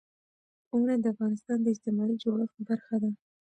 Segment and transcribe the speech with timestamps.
[0.73, 3.09] اوړي د افغانستان د اجتماعي جوړښت برخه ده.